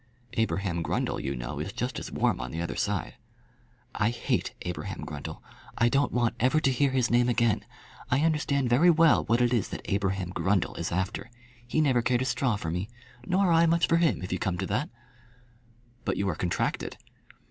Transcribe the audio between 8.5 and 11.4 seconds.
very well what it is that Abraham Grundle is after.